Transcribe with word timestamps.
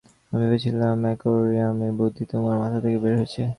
আমি 0.31 0.41
ভেবেছিলাম 0.41 0.97
অ্যাকোয়ারিয়ামের 1.05 1.91
বুদ্ধি 1.99 2.23
তোমার 2.31 2.55
মাথা 2.61 2.77
থেকে 2.83 2.97
বের 3.03 3.13
হয়েছে। 3.19 3.43